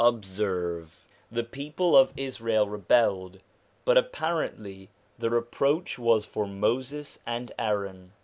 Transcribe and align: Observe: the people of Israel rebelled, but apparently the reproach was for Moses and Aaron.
Observe: 0.03 1.05
the 1.31 1.43
people 1.43 1.95
of 1.95 2.11
Israel 2.17 2.67
rebelled, 2.67 3.37
but 3.85 3.99
apparently 3.99 4.89
the 5.19 5.29
reproach 5.29 5.99
was 5.99 6.25
for 6.25 6.47
Moses 6.47 7.19
and 7.23 7.51
Aaron. 7.59 8.11